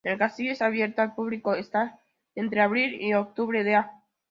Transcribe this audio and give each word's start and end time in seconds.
El 0.03 0.17
castillo 0.17 0.51
está 0.51 0.65
abierto 0.65 1.03
al 1.03 1.13
público 1.13 1.53
entre 2.33 2.59
abril 2.61 2.99
y 3.01 3.13
octubre, 3.13 3.63
de 3.63 3.75
a 3.75 4.01